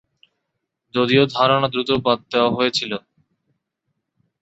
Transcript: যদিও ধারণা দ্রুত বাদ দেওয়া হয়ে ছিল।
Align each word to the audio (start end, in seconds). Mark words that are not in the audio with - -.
যদিও 0.93 1.23
ধারণা 1.35 1.67
দ্রুত 1.73 1.89
বাদ 2.05 2.19
দেওয়া 2.31 2.51
হয়ে 2.57 2.71
ছিল। 2.77 2.91